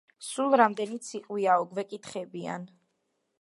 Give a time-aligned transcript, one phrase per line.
[0.27, 2.67] სულ რამდენი ციყვიაო— გვეკითხებიან.